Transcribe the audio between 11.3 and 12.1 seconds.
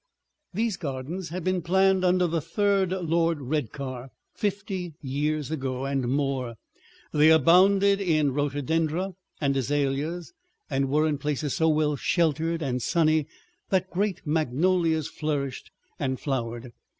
so well